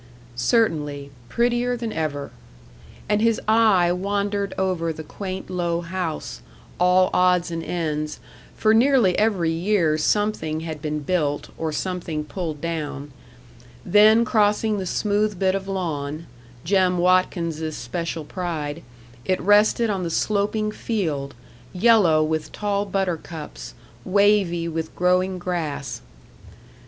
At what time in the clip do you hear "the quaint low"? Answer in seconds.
4.91-5.81